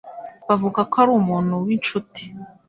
Bavuga 0.47 0.79
ko 0.89 0.95
ari 1.03 1.11
umuntu 1.19 1.53
winshuti. 1.65 2.23